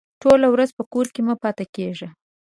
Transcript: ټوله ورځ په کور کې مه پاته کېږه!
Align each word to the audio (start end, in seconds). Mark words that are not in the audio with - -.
ټوله 0.21 0.47
ورځ 0.53 0.69
په 0.77 0.83
کور 0.91 1.07
کې 1.13 1.21
مه 1.27 1.35
پاته 1.41 1.65
کېږه! 1.75 2.07